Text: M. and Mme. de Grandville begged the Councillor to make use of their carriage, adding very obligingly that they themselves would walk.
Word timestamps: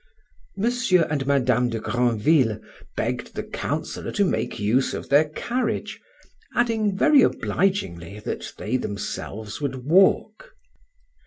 M. 0.57 0.65
and 1.11 1.27
Mme. 1.27 1.67
de 1.69 1.79
Grandville 1.79 2.59
begged 2.97 3.35
the 3.35 3.43
Councillor 3.43 4.11
to 4.13 4.25
make 4.25 4.57
use 4.57 4.95
of 4.95 5.09
their 5.09 5.29
carriage, 5.29 6.01
adding 6.55 6.97
very 6.97 7.21
obligingly 7.21 8.19
that 8.21 8.51
they 8.57 8.77
themselves 8.77 9.61
would 9.61 9.85
walk. 9.85 10.55